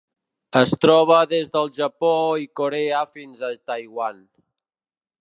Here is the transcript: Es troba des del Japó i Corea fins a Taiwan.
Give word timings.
Es 0.61 0.71
troba 0.85 1.17
des 1.33 1.53
del 1.57 1.69
Japó 1.77 2.11
i 2.47 2.51
Corea 2.63 3.05
fins 3.19 3.47
a 3.51 3.55
Taiwan. 3.71 4.23